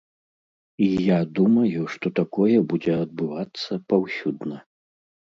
І 0.85 0.85
я 1.07 1.17
думаю, 1.39 1.83
што 1.95 2.11
такое 2.19 2.55
будзе 2.71 2.93
адбывацца 3.03 3.77
паўсюдна. 3.93 4.57